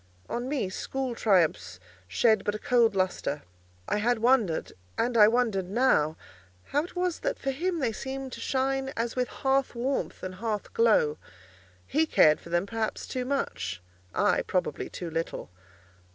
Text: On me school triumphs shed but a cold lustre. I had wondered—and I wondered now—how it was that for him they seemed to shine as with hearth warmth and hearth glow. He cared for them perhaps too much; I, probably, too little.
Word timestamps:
On 0.27 0.49
me 0.49 0.67
school 0.67 1.13
triumphs 1.13 1.79
shed 2.07 2.43
but 2.43 2.55
a 2.55 2.57
cold 2.57 2.95
lustre. 2.95 3.43
I 3.87 3.97
had 3.97 4.17
wondered—and 4.17 5.15
I 5.15 5.27
wondered 5.27 5.69
now—how 5.69 6.83
it 6.83 6.95
was 6.95 7.19
that 7.19 7.37
for 7.37 7.51
him 7.51 7.77
they 7.77 7.91
seemed 7.91 8.31
to 8.31 8.39
shine 8.39 8.91
as 8.97 9.15
with 9.15 9.27
hearth 9.27 9.75
warmth 9.75 10.23
and 10.23 10.33
hearth 10.33 10.73
glow. 10.73 11.19
He 11.85 12.07
cared 12.07 12.39
for 12.41 12.49
them 12.49 12.65
perhaps 12.65 13.05
too 13.05 13.25
much; 13.25 13.79
I, 14.11 14.41
probably, 14.41 14.89
too 14.89 15.11
little. 15.11 15.51